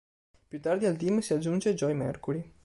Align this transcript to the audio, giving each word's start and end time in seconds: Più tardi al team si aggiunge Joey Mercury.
Più 0.47 0.59
tardi 0.59 0.87
al 0.87 0.97
team 0.97 1.19
si 1.19 1.35
aggiunge 1.35 1.75
Joey 1.75 1.93
Mercury. 1.93 2.53